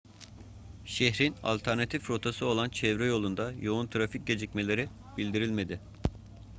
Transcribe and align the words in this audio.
şehrin 0.85 1.35
alternatif 1.43 2.09
rotası 2.09 2.45
olan 2.45 2.69
çevre 2.69 3.05
yolunda 3.05 3.51
yoğun 3.51 3.87
trafik 3.87 4.27
gecikmeleri 4.27 4.89
bildirilmedi 5.17 5.79